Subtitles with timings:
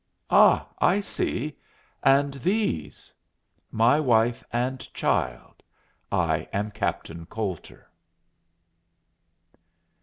[0.31, 1.59] Ah, I see!
[2.01, 3.13] And these?"
[3.71, 5.61] "My wife and child.
[6.11, 7.87] I am Captain Coulter."